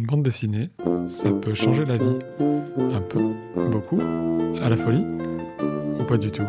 Une 0.00 0.06
bande 0.06 0.22
dessinée, 0.22 0.70
ça 1.08 1.30
peut 1.30 1.52
changer 1.52 1.84
la 1.84 1.98
vie. 1.98 2.18
Un 2.78 3.02
peu, 3.02 3.20
beaucoup, 3.70 4.00
à 4.00 4.70
la 4.70 4.76
folie 4.78 5.04
ou 5.98 6.04
pas 6.04 6.16
du 6.16 6.30
tout. 6.30 6.46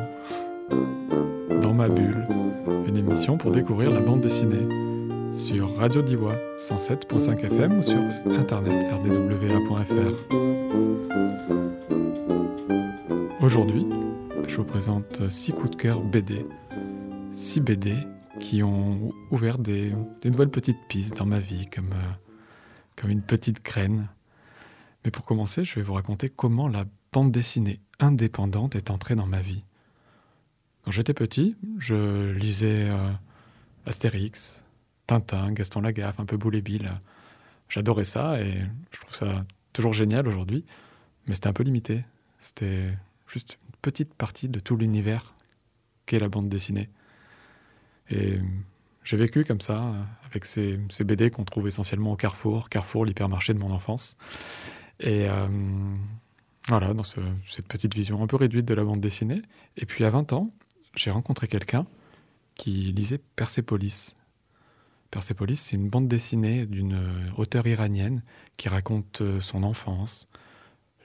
Dans 1.61 1.73
ma 1.73 1.89
bulle, 1.89 2.25
une 2.87 2.95
émission 2.95 3.37
pour 3.37 3.51
découvrir 3.51 3.91
la 3.91 3.99
bande 3.99 4.21
dessinée 4.21 4.65
sur 5.33 5.75
Radio 5.75 6.01
Diwa 6.01 6.33
107.5 6.59 7.39
FM 7.41 7.79
ou 7.79 7.83
sur 7.83 7.99
internet 8.39 8.85
rdwa.fr. 8.89 10.33
Aujourd'hui, 13.43 13.85
je 14.47 14.55
vous 14.55 14.63
présente 14.63 15.29
6 15.29 15.51
coups 15.51 15.71
de 15.71 15.75
cœur 15.75 15.99
BD. 15.99 16.45
6 17.33 17.59
BD 17.59 17.95
qui 18.39 18.63
ont 18.63 19.11
ouvert 19.29 19.57
des, 19.57 19.91
nouvelles 20.23 20.47
petites 20.47 20.79
pistes 20.87 21.17
dans 21.17 21.25
ma 21.25 21.39
vie, 21.39 21.65
comme, 21.65 21.91
euh, 21.91 22.30
comme 23.01 23.09
une 23.09 23.23
petite 23.23 23.65
graine. 23.65 24.07
Mais 25.03 25.09
pour 25.09 25.25
commencer, 25.25 25.65
je 25.65 25.75
vais 25.75 25.81
vous 25.81 25.95
raconter 25.95 26.29
comment 26.29 26.67
la 26.67 26.85
bande 27.11 27.31
dessinée 27.31 27.79
indépendante 27.99 28.75
est 28.75 28.91
entrée 28.91 29.15
dans 29.15 29.25
ma 29.25 29.41
vie. 29.41 29.65
Quand 30.83 30.91
j'étais 30.91 31.15
petit, 31.15 31.55
je 31.79 32.31
lisais 32.31 32.87
euh, 32.89 33.11
Astérix, 33.87 34.63
Tintin, 35.07 35.51
Gaston 35.51 35.81
Lagaffe, 35.81 36.19
un 36.19 36.25
peu 36.25 36.37
Boule 36.37 36.61
Bill. 36.61 36.91
J'adorais 37.69 38.05
ça 38.05 38.39
et 38.39 38.61
je 38.91 38.99
trouve 38.99 39.15
ça 39.15 39.45
toujours 39.73 39.93
génial 39.93 40.27
aujourd'hui, 40.27 40.63
mais 41.25 41.33
c'était 41.33 41.47
un 41.47 41.53
peu 41.53 41.63
limité. 41.63 42.05
C'était 42.37 42.95
juste 43.27 43.57
une 43.63 43.75
petite 43.81 44.13
partie 44.13 44.47
de 44.47 44.59
tout 44.59 44.77
l'univers 44.77 45.33
qu'est 46.05 46.19
la 46.19 46.29
bande 46.29 46.49
dessinée. 46.49 46.89
Et 48.11 48.39
j'ai 49.03 49.17
vécu 49.17 49.43
comme 49.43 49.61
ça, 49.61 49.93
avec 50.25 50.45
ces, 50.45 50.77
BD 51.03 51.31
qu'on 51.31 51.43
trouve 51.43 51.67
essentiellement 51.67 52.11
au 52.11 52.15
Carrefour, 52.15 52.69
Carrefour, 52.69 53.05
l'hypermarché 53.05 53.53
de 53.53 53.59
mon 53.59 53.71
enfance. 53.71 54.15
Et 54.99 55.27
euh, 55.27 55.47
voilà, 56.67 56.93
dans 56.93 57.03
cette 57.03 57.67
petite 57.67 57.95
vision 57.95 58.21
un 58.21 58.27
peu 58.27 58.35
réduite 58.35 58.65
de 58.65 58.73
la 58.73 58.83
bande 58.83 59.01
dessinée. 59.01 59.41
Et 59.77 59.85
puis 59.85 60.05
à 60.05 60.09
20 60.09 60.33
ans, 60.33 60.51
j'ai 60.95 61.09
rencontré 61.09 61.47
quelqu'un 61.47 61.87
qui 62.55 62.91
lisait 62.91 63.19
Persepolis. 63.35 64.15
Persepolis, 65.09 65.57
c'est 65.57 65.75
une 65.75 65.89
bande 65.89 66.07
dessinée 66.07 66.65
d'une 66.65 67.31
auteure 67.37 67.67
iranienne 67.67 68.21
qui 68.55 68.69
raconte 68.69 69.23
son 69.39 69.63
enfance, 69.63 70.29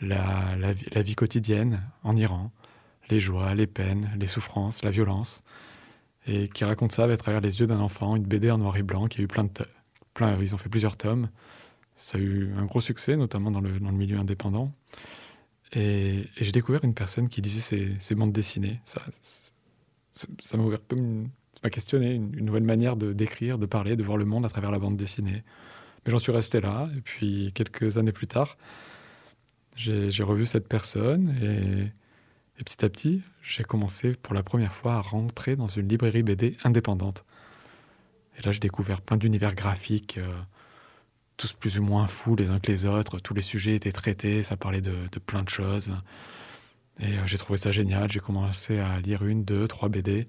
la 0.00 0.72
vie 1.02 1.14
quotidienne 1.16 1.82
en 2.04 2.14
Iran, 2.16 2.52
les 3.08 3.20
joies, 3.20 3.54
les 3.54 3.66
peines, 3.66 4.12
les 4.18 4.26
souffrances, 4.26 4.82
la 4.82 4.90
violence 4.90 5.42
et 6.26 6.48
qui 6.48 6.64
raconte 6.64 6.92
ça 6.92 7.04
à 7.04 7.16
travers 7.16 7.40
les 7.40 7.60
yeux 7.60 7.66
d'un 7.66 7.80
enfant, 7.80 8.16
une 8.16 8.24
BD 8.24 8.50
en 8.50 8.58
noir 8.58 8.76
et 8.76 8.82
blanc 8.82 9.06
qui 9.06 9.20
a 9.20 9.24
eu 9.24 9.28
plein 9.28 9.44
de 9.44 9.50
plein, 10.14 10.36
ils 10.40 10.54
ont 10.54 10.58
fait 10.58 10.68
plusieurs 10.68 10.96
tomes. 10.96 11.28
Ça 11.94 12.18
a 12.18 12.20
eu 12.20 12.52
un 12.56 12.64
gros 12.64 12.80
succès, 12.80 13.16
notamment 13.16 13.50
dans 13.50 13.60
le, 13.60 13.78
dans 13.78 13.90
le 13.90 13.96
milieu 13.96 14.18
indépendant. 14.18 14.72
Et, 15.72 16.24
j'ai 16.40 16.52
découvert 16.52 16.84
une 16.84 16.94
personne 16.94 17.28
qui 17.28 17.40
lisait 17.40 17.96
ces, 18.00 18.14
bandes 18.14 18.32
dessinées. 18.32 18.80
Ça, 18.84 19.02
ça 20.12 20.56
m'a 20.56 20.64
ouvert 20.64 20.80
comme 20.88 21.28
m'a 21.62 21.70
questionné 21.70 22.14
une, 22.14 22.44
nouvelle 22.44 22.64
manière 22.64 22.96
de 22.96 23.12
d'écrire, 23.12 23.58
de 23.58 23.66
parler, 23.66 23.96
de 23.96 24.02
voir 24.02 24.18
le 24.18 24.24
monde 24.24 24.44
à 24.44 24.48
travers 24.48 24.70
la 24.70 24.78
bande 24.78 24.96
dessinée. 24.96 25.42
Mais 26.04 26.12
j'en 26.12 26.18
suis 26.18 26.32
resté 26.32 26.60
là. 26.60 26.88
Et 26.96 27.00
puis 27.00 27.52
quelques 27.54 27.98
années 27.98 28.12
plus 28.12 28.26
tard, 28.26 28.56
j'ai 29.76 30.22
revu 30.22 30.46
cette 30.46 30.68
personne 30.68 31.34
et 31.42 31.92
et 32.58 32.64
petit 32.64 32.84
à 32.84 32.88
petit, 32.88 33.22
j'ai 33.42 33.64
commencé 33.64 34.14
pour 34.14 34.34
la 34.34 34.42
première 34.42 34.72
fois 34.72 34.94
à 34.94 35.00
rentrer 35.00 35.56
dans 35.56 35.66
une 35.66 35.88
librairie 35.88 36.22
BD 36.22 36.56
indépendante. 36.64 37.24
Et 38.38 38.42
là, 38.42 38.52
j'ai 38.52 38.60
découvert 38.60 39.00
plein 39.00 39.16
d'univers 39.16 39.54
graphiques, 39.54 40.18
euh, 40.18 40.40
tous 41.36 41.52
plus 41.52 41.78
ou 41.78 41.82
moins 41.82 42.06
fous 42.06 42.36
les 42.36 42.50
uns 42.50 42.60
que 42.60 42.70
les 42.70 42.86
autres. 42.86 43.18
Tous 43.18 43.34
les 43.34 43.42
sujets 43.42 43.74
étaient 43.74 43.92
traités, 43.92 44.42
ça 44.42 44.56
parlait 44.56 44.80
de, 44.80 44.94
plein 45.26 45.42
de 45.42 45.48
choses. 45.48 45.92
Et 46.98 47.06
euh, 47.06 47.26
j'ai 47.26 47.38
trouvé 47.38 47.58
ça 47.58 47.72
génial. 47.72 48.10
J'ai 48.10 48.20
commencé 48.20 48.78
à 48.78 49.00
lire 49.00 49.24
une, 49.24 49.44
deux, 49.44 49.68
trois 49.68 49.88
BD. 49.88 50.26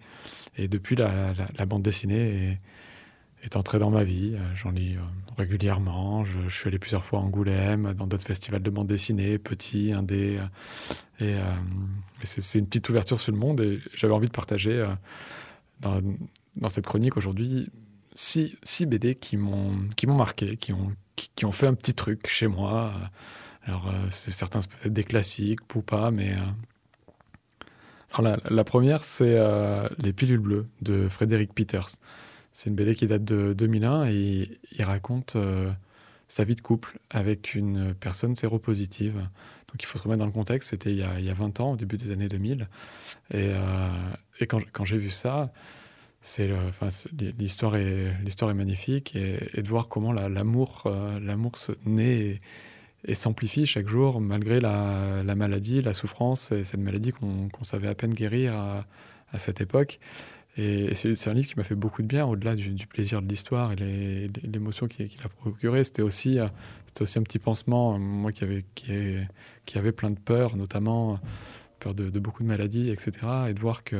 Et 0.57 0.67
depuis, 0.67 0.95
la, 0.95 1.33
bande 1.65 1.83
dessinée 1.83 2.57
est 3.43 3.55
entré 3.55 3.79
dans 3.79 3.89
ma 3.89 4.03
vie. 4.03 4.33
Euh, 4.35 4.55
j'en 4.55 4.71
lis 4.71 4.95
euh, 4.95 5.01
régulièrement. 5.37 6.25
Je, 6.25 6.49
suis 6.49 6.67
allé 6.67 6.79
plusieurs 6.79 7.03
fois 7.03 7.19
à 7.19 7.21
Angoulême, 7.21 7.93
dans 7.93 8.07
d'autres 8.07 8.25
festivals 8.25 8.61
de 8.61 8.69
bande 8.69 8.87
dessinée, 8.87 9.37
petits, 9.37 9.91
indé. 9.91 10.39
Euh, 11.21 11.53
et, 12.21 12.25
c'est 12.25 12.59
une 12.59 12.67
petite 12.67 12.89
ouverture 12.89 13.19
sur 13.19 13.31
le 13.31 13.37
monde. 13.37 13.61
Et 13.61 13.79
j'avais 13.93 14.13
envie 14.13 14.27
de 14.27 14.33
partager 14.33 14.85
dans, 15.81 16.01
cette 16.69 16.87
chronique 16.87 17.17
aujourd'hui 17.17 17.69
six, 18.15 18.57
BD 18.81 19.15
qui 19.15 19.37
m'ont 19.37 19.87
marqué, 20.07 20.57
qui 20.57 20.73
ont, 20.73 20.91
qui, 21.15 21.45
ont 21.45 21.51
fait 21.51 21.67
un 21.67 21.75
petit 21.75 21.93
truc 21.93 22.27
chez 22.27 22.47
moi. 22.47 22.91
Alors, 23.65 23.93
certains, 24.09 24.61
c'est 24.61 24.71
peut-être 24.71 24.93
des 24.93 25.03
classiques 25.03 25.75
ou 25.75 25.81
pas, 25.81 26.09
mais. 26.09 26.35
Alors 28.13 28.37
la, 28.49 28.63
première, 28.63 29.03
c'est 29.03 29.37
Les 29.99 30.13
pilules 30.13 30.39
bleues 30.39 30.65
de 30.81 31.07
Frédéric 31.07 31.53
Peters. 31.53 31.89
C'est 32.57 32.71
une 32.71 32.75
BD 32.75 32.95
qui 32.95 33.05
date 33.05 33.23
de 33.23 33.53
2001 33.53 34.07
et 34.07 34.49
il 34.71 34.83
raconte 34.83 35.35
euh, 35.35 35.69
sa 36.27 36.43
vie 36.43 36.55
de 36.55 36.61
couple 36.61 36.97
avec 37.11 37.53
une 37.53 37.93
personne 37.93 38.33
séropositive. 38.33 39.13
Donc 39.13 39.75
il 39.77 39.85
faut 39.85 39.99
se 39.99 40.03
remettre 40.03 40.17
dans 40.17 40.25
le 40.25 40.31
contexte, 40.31 40.71
c'était 40.71 40.91
il, 40.91 40.97
y 40.97 41.29
a 41.29 41.33
20 41.35 41.59
ans, 41.59 41.73
au 41.73 41.75
début 41.75 41.97
des 41.97 42.09
années 42.09 42.27
2000. 42.27 42.67
Et, 43.29 43.51
euh, 43.51 43.89
quand, 44.73 44.85
j'ai 44.85 44.97
vu 44.97 45.11
ça, 45.11 45.53
c'est 46.19 46.49
l'histoire 47.37 47.75
est 47.75 48.53
magnifique 48.55 49.15
et, 49.15 49.61
de 49.61 49.67
voir 49.67 49.87
comment 49.87 50.11
l'amour 50.11 50.81
euh, 50.87 51.19
l'amour 51.19 51.57
se 51.57 51.73
naît 51.85 52.39
et, 53.05 53.13
s'amplifie 53.13 53.67
chaque 53.67 53.87
jour 53.87 54.19
malgré 54.19 54.59
la, 54.59 55.21
la, 55.23 55.35
maladie, 55.35 55.83
la 55.83 55.93
souffrance 55.93 56.51
et 56.51 56.63
cette 56.63 56.79
maladie 56.79 57.11
qu'on 57.11 57.63
savait 57.63 57.87
à 57.87 57.93
peine 57.93 58.15
guérir 58.15 58.55
à 58.55 59.37
cette 59.37 59.61
époque. 59.61 59.99
Et 60.59 60.95
c'est 60.95 61.27
un 61.27 61.33
livre 61.33 61.47
qui 61.47 61.55
m'a 61.55 61.63
fait 61.63 61.75
beaucoup 61.75 62.01
de 62.01 62.07
bien, 62.07 62.25
au-delà 62.25 62.55
du, 62.55 62.87
plaisir 62.87 63.21
de 63.21 63.27
l'histoire 63.27 63.73
et 63.73 64.31
l'émotion 64.43 64.87
qu'il 64.87 65.09
a 65.23 65.29
procuré. 65.29 65.83
C'était 65.83 66.01
aussi, 66.01 66.39
euh, 66.39 66.47
un 66.47 67.21
petit 67.21 67.37
pansement, 67.37 67.93
euh, 67.93 67.97
moi 67.99 68.31
qui 68.31 68.43
avait, 68.43 69.91
plein 69.91 70.09
de 70.09 70.19
peurs, 70.19 70.55
notamment 70.55 71.19
peur 71.79 71.93
de, 71.93 72.19
beaucoup 72.19 72.41
de 72.41 72.47
maladies, 72.47 72.89
etc. 72.89 73.11
Et 73.49 73.53
de 73.53 73.59
voir 73.59 73.83
que 73.83 73.97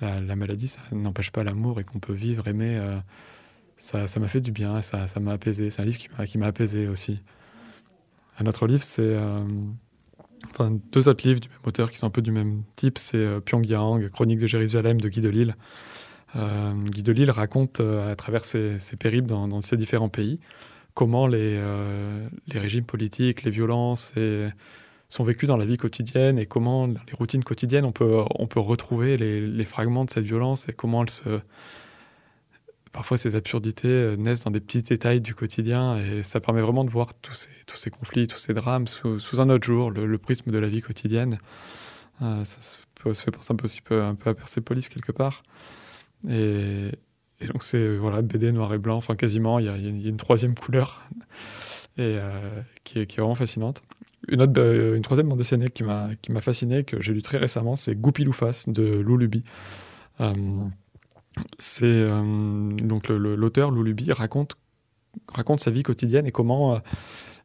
la, 0.00 0.36
maladie, 0.36 0.68
ça 0.68 0.80
n'empêche 0.90 1.30
pas 1.30 1.44
l'amour 1.44 1.80
et 1.80 1.84
qu'on 1.84 1.98
peut 1.98 2.14
vivre, 2.14 2.48
aimer, 2.48 2.78
euh, 2.78 2.96
ça 3.76 4.06
m'a 4.18 4.28
fait 4.28 4.40
du 4.40 4.52
bien, 4.52 4.80
ça 4.80 5.06
m'a 5.20 5.32
apaisé. 5.32 5.68
C'est 5.68 5.82
un 5.82 5.84
livre 5.84 5.98
qui 6.24 6.38
m'a 6.38 6.46
apaisé 6.46 6.88
aussi. 6.88 7.20
Un 8.38 8.46
autre 8.46 8.66
livre, 8.66 8.82
c'est 8.82 9.18
enfin, 10.50 10.78
deux 10.92 11.08
autres 11.08 11.26
livres 11.26 11.40
du 11.40 11.48
même 11.48 11.58
auteur 11.64 11.90
qui 11.90 11.98
sont 11.98 12.06
un 12.06 12.10
peu 12.10 12.22
du 12.22 12.32
même 12.32 12.62
type, 12.76 12.98
c'est 12.98 13.16
euh, 13.16 13.40
Pyongyang, 13.40 14.08
Chronique 14.10 14.38
de 14.38 14.46
Jérusalem 14.46 15.00
de 15.00 15.08
Guy 15.08 15.20
Delisle. 15.20 15.56
Euh, 16.36 16.72
Guy 16.72 17.02
Delisle 17.02 17.30
raconte 17.30 17.80
euh, 17.80 18.12
à 18.12 18.16
travers 18.16 18.44
ses, 18.44 18.78
périples 18.98 19.28
dans, 19.28 19.60
ces 19.60 19.76
différents 19.76 20.08
pays 20.08 20.38
comment 20.94 21.26
les, 21.26 21.56
euh, 21.56 22.28
régimes 22.52 22.84
politiques, 22.84 23.44
les 23.44 23.50
violences 23.50 24.12
sont 25.08 25.24
vécus 25.24 25.48
dans 25.48 25.56
la 25.56 25.64
vie 25.64 25.76
quotidienne 25.76 26.38
et 26.38 26.46
comment 26.46 26.86
les 26.86 26.96
routines 27.16 27.42
quotidiennes 27.42 27.84
on 27.84 27.92
peut, 27.92 28.22
on 28.38 28.46
peut 28.46 28.60
retrouver 28.60 29.16
les, 29.16 29.40
les 29.40 29.64
fragments 29.64 30.04
de 30.04 30.10
cette 30.10 30.24
violence 30.24 30.68
et 30.68 30.72
comment 30.72 31.02
elles 31.02 31.10
se, 31.10 31.40
parfois 32.92 33.18
ces 33.18 33.36
absurdités 33.36 33.88
euh, 33.88 34.16
naissent 34.16 34.40
dans 34.40 34.50
des 34.50 34.60
petits 34.60 34.82
détails 34.82 35.20
du 35.20 35.34
quotidien 35.34 35.96
et 35.96 36.22
ça 36.22 36.40
permet 36.40 36.60
vraiment 36.60 36.84
de 36.84 36.90
voir 36.90 37.14
tous 37.14 37.48
ces, 37.74 37.90
conflits, 37.90 38.26
tous 38.26 38.38
ces 38.38 38.54
drames 38.54 38.86
sous, 38.86 39.40
un 39.40 39.50
autre 39.50 39.66
jour, 39.66 39.90
le, 39.90 40.18
prisme 40.18 40.50
de 40.50 40.58
la 40.58 40.68
vie 40.68 40.82
quotidienne. 40.82 41.38
Euh, 42.22 42.44
ça 42.44 42.60
se, 42.60 42.78
fait 43.22 43.30
penser 43.30 43.52
un 43.52 43.56
peu, 43.56 43.64
aussi 43.64 43.80
peu, 43.80 44.02
un 44.02 44.14
peu 44.14 44.30
à 44.30 44.34
Persepolis 44.34 44.88
quelque 44.88 45.12
part. 45.12 45.42
Et, 46.28 46.90
donc 47.46 47.62
c'est 47.62 47.96
voilà 47.96 48.20
BD 48.20 48.52
noir 48.52 48.74
et 48.74 48.78
blanc, 48.78 48.96
enfin 48.96 49.16
quasiment, 49.16 49.58
il 49.58 49.64
y 49.64 49.68
a, 49.70 49.76
une 49.76 50.18
troisième 50.18 50.54
couleur 50.54 51.02
et 51.96 52.18
euh, 52.18 52.60
qui, 52.84 52.98
est, 52.98 53.06
qui, 53.06 53.16
est, 53.16 53.20
vraiment 53.22 53.34
fascinante. 53.34 53.82
Une, 54.28 54.42
autre, 54.42 54.60
une 54.94 55.00
troisième 55.00 55.28
bande 55.28 55.38
dessinée 55.38 55.70
qui 55.70 55.82
m'a 55.82 56.40
fasciné, 56.40 56.84
que 56.84 57.00
j'ai 57.00 57.14
lu 57.14 57.22
très 57.22 57.38
récemment, 57.38 57.76
c'est 57.76 57.94
Goupil 57.98 58.28
ou 58.28 58.34
Face 58.34 58.68
de 58.68 58.82
Lou 58.82 59.16
Luby. 59.16 59.42
Euh, 61.82 62.70
donc 62.70 63.08
l'auteur 63.08 63.70
Loulubi 63.70 64.12
raconte 64.12 64.56
raconte 65.32 65.60
sa 65.60 65.70
vie 65.70 65.82
quotidienne 65.82 66.26
et 66.26 66.32
comment 66.32 66.74
euh, 66.74 66.78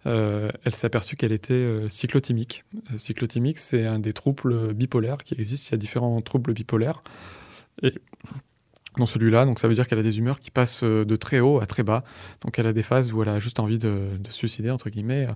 euh, 0.06 0.52
elle 0.64 0.76
s'est 0.76 0.86
aperçue 0.86 1.16
qu'elle 1.16 1.32
était 1.32 1.90
cyclotimique. 1.90 2.64
cyclotimique, 2.98 3.58
c'est 3.58 3.86
un 3.86 4.00
des 4.00 4.14
troubles 4.14 4.74
bipolaires 4.74 5.18
qui 5.18 5.34
existent. 5.34 5.70
Il 5.70 5.72
y 5.72 5.76
a 5.76 5.78
différents 5.78 6.22
troubles 6.22 6.54
bipolaires. 6.54 7.04
Et 7.82 7.94
dans 8.98 9.08
celui-là, 9.08 9.46
donc 9.46 9.60
ça 9.60 9.68
veut 9.68 9.74
dire 9.74 9.88
qu'elle 9.88 10.00
a 10.00 10.04
des 10.04 10.20
humeurs 10.20 10.40
qui 10.40 10.52
passent 10.52 10.84
de 10.84 11.16
très 11.16 11.40
haut 11.40 11.60
à 11.60 11.66
très 11.66 11.82
bas. 11.82 12.04
Donc 12.42 12.60
elle 12.60 12.68
a 12.68 12.74
des 12.74 12.84
phases 12.84 13.12
où 13.14 13.24
elle 13.24 13.30
a 13.30 13.40
juste 13.40 13.60
envie 13.60 13.80
de, 13.80 14.10
se 14.30 14.32
suicider, 14.32 14.70
entre 14.70 14.92
guillemets, 14.92 15.28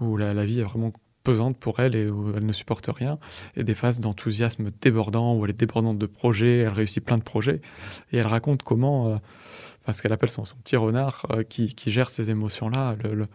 où 0.00 0.16
la, 0.16 0.46
vie 0.46 0.60
est 0.60 0.64
vraiment 0.64 0.92
pesante 1.28 1.58
pour 1.58 1.78
elle 1.80 1.94
et 1.94 2.08
où 2.08 2.32
elle 2.34 2.46
ne 2.46 2.52
supporte 2.54 2.88
rien, 2.88 3.18
et 3.54 3.62
des 3.62 3.74
phases 3.74 4.00
d'enthousiasme 4.00 4.70
débordant, 4.80 5.36
où 5.36 5.44
elle 5.44 5.50
est 5.50 5.60
débordante 5.60 5.98
de 5.98 6.06
projets, 6.06 6.60
elle 6.60 6.72
réussit 6.72 7.04
plein 7.04 7.18
de 7.18 7.22
projets, 7.22 7.60
et 8.12 8.16
elle 8.16 8.26
raconte 8.26 8.62
comment, 8.62 9.08
euh, 9.08 9.92
ce 9.92 10.00
qu'elle 10.00 10.14
appelle 10.14 10.30
son, 10.30 10.44
petit 10.64 10.76
renard, 10.76 11.26
euh, 11.30 11.42
qui, 11.42 11.74
gère 11.90 12.08
ces 12.08 12.30
émotions-là, 12.30 12.96
le, 13.04 13.26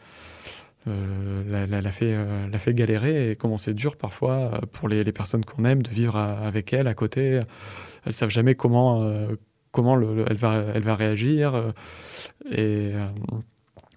euh, 0.87 1.67
la, 1.69 1.91
fait, 1.91 2.17
la 2.51 2.57
fait 2.57 2.73
galérer, 2.73 3.29
et 3.29 3.35
comment 3.35 3.59
c'est 3.59 3.75
dur 3.75 3.95
parfois 3.95 4.59
pour 4.71 4.89
les, 4.89 5.03
personnes 5.11 5.45
qu'on 5.45 5.63
aime 5.63 5.83
de 5.83 5.91
vivre 5.91 6.17
avec 6.17 6.73
elle 6.73 6.87
à 6.87 6.95
côté. 6.95 7.43
Elles 8.07 8.13
savent 8.13 8.31
jamais 8.31 8.55
comment, 8.55 9.07
comment 9.71 10.01
elle, 10.01 10.37
va, 10.37 10.63
elle 10.73 10.81
va 10.81 10.95
réagir, 10.95 11.73
et 12.51 12.93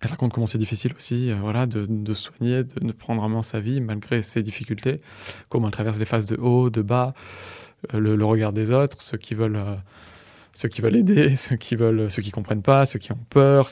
elle 0.01 0.11
raconte 0.11 0.33
comment 0.33 0.47
c'est 0.47 0.59
difficile 0.59 0.93
aussi 0.97 1.31
euh, 1.31 1.37
voilà, 1.41 1.67
de, 1.67 1.87
de, 1.89 2.15
soigner, 2.15 2.65
de, 2.65 2.93
prendre 2.93 3.23
en 3.23 3.29
main 3.29 3.43
sa 3.43 3.61
vie 3.61 3.81
malgré 3.81 4.23
ses 4.23 4.43
difficultés, 4.43 5.01
comment 5.49 5.69
elle 5.69 5.73
traverse 5.73 5.99
les 5.99 6.05
phases 6.05 6.27
de 6.27 6.37
haut, 6.37 6.71
de 6.71 6.83
bas, 6.83 7.15
euh, 7.95 7.99
le, 7.99 8.25
regard 8.25 8.53
des 8.53 8.73
autres, 8.73 9.01
ceux 9.01 9.19
qui 9.19 9.35
veulent, 9.35 9.57
euh, 9.57 9.75
ceux 10.55 10.69
qui 10.69 10.81
veulent 10.81 10.97
aider, 10.97 11.37
ceux 11.37 11.57
qui 11.57 11.77
veulent, 11.77 12.11
ceux 12.11 12.23
qui 12.23 12.31
comprennent 12.31 12.63
pas, 12.63 12.87
ceux 12.87 12.99
qui 12.99 13.13
ont 13.13 13.19
peur, 13.31 13.69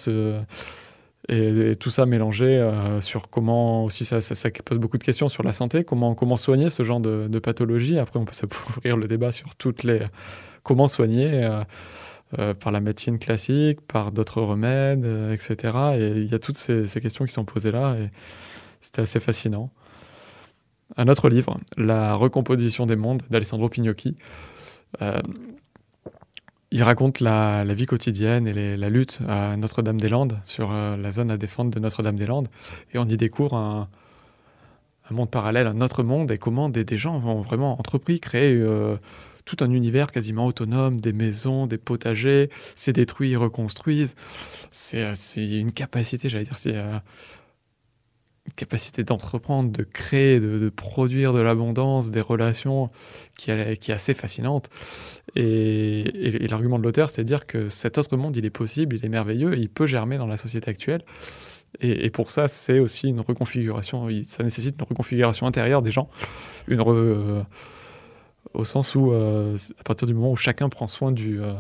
et, 1.29 1.77
tout 1.81 1.89
ça 1.89 2.05
mélangé 2.05 2.71
sur 3.01 3.31
comment 3.31 3.85
aussi 3.85 4.05
ça, 4.05 4.21
ça, 4.21 4.51
pose 4.63 4.79
beaucoup 4.79 4.99
de 4.99 5.05
questions 5.05 5.31
sur 5.31 5.43
la 5.43 5.55
santé, 5.55 5.83
comment, 5.83 6.15
comment 6.15 6.37
soigner 6.37 6.69
ce 6.69 6.83
genre 6.83 7.01
de, 7.01 7.29
de 7.29 7.39
pathologie. 7.39 7.99
Après, 7.99 8.19
on 8.19 8.27
peut 8.27 8.47
ouvrir 8.69 8.99
le 8.99 9.07
débat 9.07 9.33
sur 9.33 9.55
toutes 9.55 9.85
les 9.85 10.01
comment 10.63 10.87
soigner. 10.87 11.49
Euh, 12.39 12.53
par 12.53 12.73
la 12.73 12.81
médecine 12.81 13.19
classique, 13.19 13.81
par 13.83 14.11
d'autres 14.11 14.43
remèdes, 14.43 15.05
euh, 15.05 15.33
etc. 15.33 15.77
Et 15.97 16.09
il 16.17 16.27
y 16.27 16.35
a 16.35 16.41
toutes 16.41 16.57
ces, 16.57 16.87
questions 17.01 17.25
qui 17.25 17.33
sont 17.33 17.45
posées 17.45 17.71
là, 17.71 17.95
et 17.95 18.11
c'était 18.81 19.03
assez 19.03 19.21
fascinant. 19.21 19.71
Un 20.97 21.07
autre 21.07 21.29
livre, 21.29 21.61
La 21.77 22.15
recomposition 22.15 22.87
des 22.87 22.97
mondes 22.97 23.23
d'Alessandro 23.31 23.69
Pignocchi. 23.69 24.17
Euh, 25.01 25.21
il 26.73 26.83
raconte 26.83 27.21
la, 27.21 27.63
vie 27.73 27.87
quotidienne 27.87 28.49
et 28.49 28.77
la 28.77 28.91
lutte 28.91 29.21
à 29.29 29.57
Notre-Dame-des-Landes, 29.57 30.41
sur 30.43 30.73
la 30.73 31.11
zone 31.13 31.31
à 31.31 31.37
défendre 31.37 31.71
de 31.71 31.79
Notre-Dame-des-Landes. 31.79 32.49
Et 32.93 32.99
on 32.99 33.05
y 33.05 33.17
découvre 33.17 33.55
un, 33.55 33.89
monde 35.11 35.31
parallèle, 35.31 35.69
un 35.69 35.81
autre 35.81 36.03
monde, 36.03 36.33
et 36.33 36.39
comment 36.39 36.69
des, 36.69 36.97
gens 36.97 37.15
ont 37.15 37.43
vraiment 37.43 37.79
entrepris, 37.79 38.19
créé 38.19 38.61
tout 39.45 39.57
un 39.61 39.71
univers 39.71 40.11
quasiment 40.11 40.47
autonome, 40.47 41.01
des 41.01 41.13
maisons, 41.13 41.67
des 41.67 41.79
potagers, 41.79 42.51
c'est 42.77 42.93
détruit, 42.93 43.31
ils 43.31 43.37
reconstruisent. 43.37 44.17
C'est 44.71 45.03
euh, 45.03 45.15
une 45.37 45.73
capacité, 45.73 46.29
j'allais 46.29 46.45
dire, 46.45 46.57
c'est 46.59 46.77
euh, 46.77 46.99
une 48.47 48.53
capacité 48.55 49.05
d'entreprendre, 49.05 49.71
de 49.71 49.83
créer, 49.83 50.41
de, 50.41 50.69
produire 50.69 51.33
de 51.33 51.41
l'abondance, 51.41 52.11
des 52.11 52.21
relations 52.21 52.91
qui, 53.37 53.51
qui, 53.81 53.91
est 53.91 53.95
assez 53.95 54.15
fascinante. 54.15 54.69
Et, 55.35 56.47
l'argument 56.49 56.79
de 56.79 56.85
l'auteur, 56.85 57.11
c'est 57.11 57.23
de 57.23 57.27
dire 57.27 57.47
que 57.47 57.69
cet 57.69 57.99
autre 57.99 58.17
monde, 58.17 58.37
il 58.37 58.45
est 58.45 58.51
possible, 58.51 58.97
il 58.97 59.05
est 59.05 59.09
merveilleux, 59.09 59.57
il 59.57 59.69
peut 59.69 59.87
germer 59.87 60.19
dans 60.19 60.27
la 60.27 60.37
société 60.37 60.71
actuelle. 60.71 61.05
Et, 61.81 62.11
pour 62.11 62.31
ça, 62.31 62.47
c'est 62.47 62.79
aussi 62.79 63.09
une 63.09 63.21
reconfiguration, 63.21 64.09
ça 64.27 64.45
nécessite 64.45 64.77
une 64.79 64.87
reconfiguration 64.87 65.47
intérieure 65.47 65.83
des 65.83 65.91
gens, 65.91 66.09
une 66.69 66.81
au 68.53 68.65
sens 68.65 68.95
où, 68.95 69.13
euh, 69.13 69.57
à 69.79 69.83
partir 69.83 70.07
du 70.07 70.15
moment 70.15 70.31
où 70.31 70.37
chacun 70.37 70.69
prend 70.69 70.87
soin 70.87 71.13
du, 71.13 71.41
euh, 71.41 71.55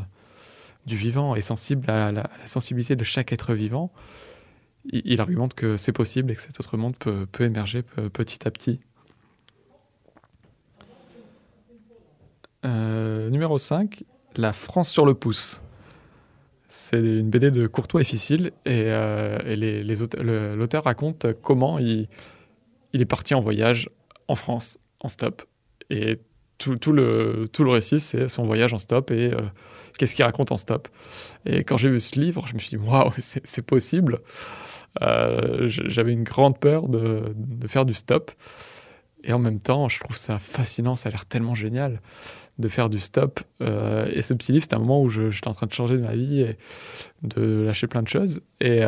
du 0.86 0.96
vivant 0.96 1.34
et 1.34 1.40
sensible 1.40 1.90
à 1.90 2.12
la, 2.12 2.30
sensibilité 2.46 2.96
de 2.96 3.04
chaque 3.04 3.32
être 3.32 3.54
vivant, 3.54 3.90
il, 4.84 5.18
argumente 5.20 5.54
que 5.54 5.78
c'est 5.78 5.92
possible 5.92 6.30
et 6.30 6.36
que 6.36 6.42
cet 6.42 6.60
autre 6.60 6.76
monde 6.76 6.94
peut, 6.96 7.26
peut 7.32 7.44
émerger 7.44 7.82
petit 7.82 8.46
à 8.46 8.50
petit. 8.50 8.80
Euh, 12.66 13.30
numéro 13.30 13.56
5, 13.56 14.04
La 14.36 14.52
France 14.52 14.90
sur 14.90 15.06
le 15.06 15.14
pouce. 15.14 15.62
C'est 16.68 16.98
une 16.98 17.30
BD 17.30 17.50
de 17.50 17.66
Courtois 17.66 18.02
et 18.02 18.04
Ficile 18.04 18.52
et, 18.66 18.90
l'auteur 20.18 20.84
raconte 20.84 21.26
comment 21.40 21.78
il, 21.78 22.08
il 22.92 23.00
est 23.00 23.06
parti 23.06 23.34
en 23.34 23.40
voyage 23.40 23.88
en 24.28 24.34
France, 24.34 24.78
en 25.00 25.08
stop. 25.08 25.42
Et 25.88 26.18
tout, 26.58 26.92
le, 26.92 27.46
tout 27.52 27.64
le 27.64 27.70
récit, 27.70 28.00
c'est 28.00 28.28
son 28.28 28.44
voyage 28.44 28.72
en 28.72 28.78
stop 28.78 29.10
et 29.10 29.32
euh, 29.32 29.40
qu'est-ce 29.98 30.14
qu'il 30.14 30.24
raconte 30.24 30.52
en 30.52 30.56
stop. 30.56 30.88
Et 31.46 31.64
quand 31.64 31.76
j'ai 31.76 31.90
vu 31.90 32.00
ce 32.00 32.18
livre, 32.18 32.46
je 32.46 32.54
me 32.54 32.58
suis 32.58 32.70
dit, 32.70 32.76
waouh, 32.76 33.10
c'est 33.18 33.62
possible. 33.62 34.20
Euh, 35.02 35.66
j'avais 35.66 36.12
une 36.12 36.22
grande 36.22 36.58
peur 36.58 36.88
de, 36.88 37.32
de, 37.34 37.68
faire 37.68 37.84
du 37.84 37.94
stop. 37.94 38.30
Et 39.24 39.32
en 39.32 39.38
même 39.38 39.58
temps, 39.58 39.88
je 39.88 40.00
trouve 40.00 40.16
ça 40.16 40.38
fascinant, 40.38 40.96
ça 40.96 41.08
a 41.08 41.12
l'air 41.12 41.26
tellement 41.26 41.54
génial 41.54 42.00
de 42.58 42.68
faire 42.68 42.88
du 42.88 43.00
stop. 43.00 43.40
Euh, 43.60 44.06
et 44.12 44.22
ce 44.22 44.34
petit 44.34 44.52
livre, 44.52 44.62
c'était 44.62 44.76
un 44.76 44.80
moment 44.80 45.02
où 45.02 45.08
j'étais 45.08 45.48
en 45.48 45.54
train 45.54 45.66
de 45.66 45.72
changer 45.72 45.96
de 45.96 46.02
ma 46.02 46.14
vie 46.14 46.40
et 46.42 46.56
de 47.22 47.64
lâcher 47.66 47.88
plein 47.88 48.02
de 48.02 48.08
choses. 48.08 48.42
Et 48.60 48.82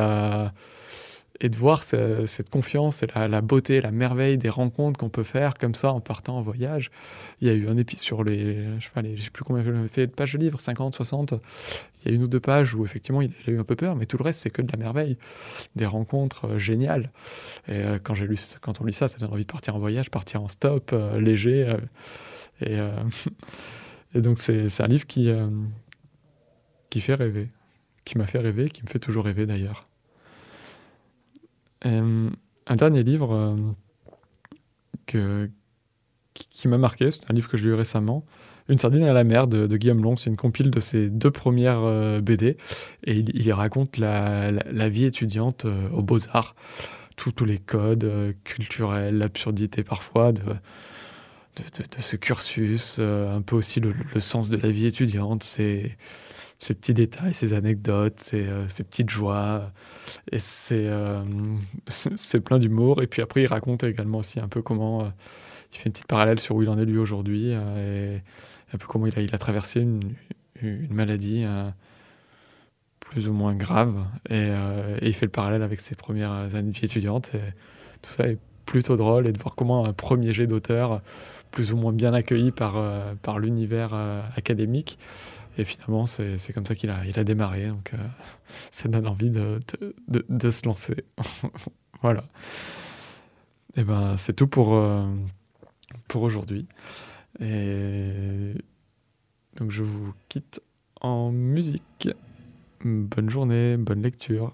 et 1.41 1.49
de 1.49 1.57
voir 1.57 1.83
cette 1.83 2.51
confiance 2.51 3.03
et 3.03 3.07
la, 3.15 3.41
beauté, 3.41 3.81
la 3.81 3.91
merveille 3.91 4.39
des 4.39 4.49
rencontres 4.49 4.99
qu'on 4.99 5.09
peut 5.09 5.23
faire 5.23 5.55
comme 5.55 5.75
ça 5.75 5.93
en 5.93 6.01
partant 6.01 6.39
en 6.39 6.43
voyage. 6.43 6.91
Il 7.41 7.49
y 7.49 7.51
a 7.51 7.55
eu 7.55 7.69
un 7.69 7.77
épisode 7.77 8.03
sur 8.03 8.25
les, 8.25 8.65
je 8.79 8.87
sais 8.87 9.25
sais 9.25 9.31
plus 9.31 9.45
combien 9.45 9.63
il 9.63 9.89
fait 9.89 10.07
de 10.07 10.13
pages 10.13 10.33
de 10.33 10.39
livres, 10.39 10.61
50, 10.61 10.95
60. 10.95 11.35
Il 12.03 12.09
y 12.09 12.13
a 12.13 12.15
une 12.15 12.23
ou 12.23 12.29
deux 12.29 12.41
pages 12.41 12.75
où 12.75 12.85
effectivement 12.85 13.21
il 13.21 13.33
a 13.47 13.51
eu 13.51 13.59
un 13.59 13.65
peu 13.65 13.77
peur, 13.77 13.97
mais 13.97 14.07
tout 14.07 14.17
le 14.17 14.25
reste 14.25 14.41
c'est 14.41 14.51
que 14.51 14.63
de 14.63 14.71
la 14.71 14.79
merveille, 14.79 15.19
des 15.75 15.87
rencontres 15.87 16.47
euh, 16.47 16.59
géniales. 16.59 17.11
Et 17.69 17.83
euh, 17.83 17.99
quand 18.03 18.15
j'ai 18.15 18.27
lu, 18.27 18.37
quand 18.61 18.81
on 18.81 18.85
lit 18.85 18.93
ça, 18.93 19.09
ça 19.09 19.19
donne 19.19 19.33
envie 19.33 19.45
de 19.45 19.53
partir 19.53 19.77
en 19.77 19.79
voyage, 19.79 20.11
partir 20.11 20.43
en 20.43 20.49
stop, 20.49 20.91
euh, 20.93 21.21
léger. 21.21 21.77
et, 22.61 22.79
et, 24.15 24.21
donc 24.21 24.39
c'est 24.39 24.81
un 24.81 24.87
livre 24.87 25.07
qui 25.07 25.31
qui 26.89 27.01
fait 27.01 27.15
rêver, 27.15 27.51
qui 28.05 28.17
m'a 28.17 28.27
fait 28.27 28.39
rêver, 28.39 28.71
qui 28.71 28.83
me 28.83 28.89
fait 28.89 28.99
toujours 28.99 29.25
rêver 29.25 29.45
d'ailleurs. 29.45 29.85
Euh, 31.87 32.31
un 32.67 32.77
dernier 32.77 33.03
livre 33.03 33.57
euh, 35.15 35.47
qui, 36.35 36.69
m'a 36.69 36.79
marqué, 36.79 37.11
c'est 37.11 37.31
un 37.31 37.35
livre 37.35 37.49
que 37.49 37.57
j'ai 37.57 37.67
lu 37.67 37.75
récemment. 37.75 38.25
Une 38.69 38.79
sardine 38.79 39.05
à 39.05 39.13
la 39.13 39.23
mer 39.23 39.47
de, 39.47 39.77
Guillaume 39.77 40.03
Long, 40.03 40.17
c'est 40.17 40.29
une 40.29 40.37
compile 40.37 40.73
de 40.73 40.81
ses 40.81 41.09
deux 41.09 41.31
premières 41.31 41.83
euh, 41.85 42.21
BD 42.21 42.57
et 43.05 43.15
il, 43.15 43.31
il 43.35 43.53
raconte 43.53 43.99
la, 43.99 44.51
vie 44.89 45.05
étudiante 45.05 45.65
aux 45.93 46.03
beaux-arts, 46.03 46.57
tous 47.17 47.45
les 47.45 47.59
codes 47.59 48.35
culturels, 48.43 49.19
l'absurdité 49.19 49.85
parfois 49.85 50.33
de, 50.33 50.43
ce 52.01 52.17
cursus, 52.17 52.99
un 52.99 53.41
peu 53.43 53.55
aussi 53.55 53.79
le, 53.79 53.95
le, 54.13 54.21
sens 54.21 54.49
de 54.49 54.57
la 54.57 54.71
vie 54.71 54.87
étudiante, 54.87 55.45
c'est 55.45 55.97
ces 56.59 56.75
petits 56.75 56.95
détails, 56.95 57.35
ces 57.35 57.53
anecdotes, 57.53 58.19
ces, 58.21 58.47
euh, 58.47 58.67
petites 58.67 59.11
joies. 59.11 59.71
Et 60.33 60.39
euh, 60.73 61.23
c'est 61.89 62.41
plein 62.41 62.59
d'humour. 62.59 63.03
Et 63.03 63.07
puis 63.07 63.23
après, 63.23 63.43
il 63.43 63.47
raconte 63.47 63.85
également 63.85 64.19
aussi 64.19 64.41
un 64.41 64.49
peu 64.49 64.63
comment. 64.63 65.03
Euh, 65.03 65.09
il 65.73 65.79
fait 65.79 65.87
une 65.87 65.93
petite 65.93 66.07
parallèle 66.07 66.39
sur 66.39 66.57
où 66.57 66.63
il 66.63 66.71
en 66.71 66.79
est 66.79 66.85
lui 66.85 66.97
aujourd'hui 66.97 67.51
et 67.51 68.23
un 68.73 68.79
peu 68.79 68.87
comment 68.87 69.07
il 69.07 69.35
a, 69.35 69.39
traversé 69.39 69.81
une, 69.81 70.01
maladie 70.91 71.45
plus 73.01 73.29
ou 73.29 73.33
moins 73.33 73.55
grave. 73.55 74.05
Et, 74.31 74.49
il 75.03 75.13
fait 75.13 75.27
le 75.27 75.33
parallèle 75.33 75.63
avec 75.63 75.81
ses 75.81 75.95
premières 75.97 76.55
années 76.55 76.71
de 76.71 76.71
vie 76.71 76.85
étudiante. 76.85 77.33
Tout 78.01 78.11
ça 78.11 78.29
est 78.29 78.39
plutôt 78.65 78.97
drôle 78.97 79.29
et 79.29 79.33
de 79.33 79.39
voir 79.39 79.55
comment 79.55 79.85
un 79.85 79.93
premier 79.93 80.33
jet 80.33 80.47
d'auteur, 80.47 81.03
plus 81.51 81.73
ou 81.73 81.77
moins 81.77 81.93
bien 81.93 82.15
accueilli 82.15 82.53
par 82.53 83.39
l'univers 83.39 83.93
académique, 84.37 84.99
et 85.59 85.65
finalement, 85.65 86.07
c'est 86.07 86.53
comme 86.53 86.67
ça 86.67 86.75
qu'il 86.75 86.91
a, 86.91 87.25
démarré. 87.25 87.69
Donc, 87.69 87.93
euh, 87.95 87.97
ça 88.71 88.89
donne 88.89 89.07
envie 89.07 89.31
de, 89.31 89.61
se 90.51 90.67
lancer. 90.67 91.05
voilà. 92.03 92.25
Et 93.75 93.85
ben, 93.85 94.17
c'est 94.17 94.35
tout 94.35 94.47
pour, 94.47 94.75
euh, 94.75 95.07
pour 96.09 96.23
aujourd'hui. 96.23 96.67
Et 97.41 98.55
donc, 99.57 99.71
je 99.71 99.83
vous 99.83 100.13
quitte 100.29 100.61
en 101.01 101.31
musique. 101.31 102.09
Bonne 102.85 103.31
journée, 103.31 103.77
bonne 103.77 104.03
lecture. 104.03 104.53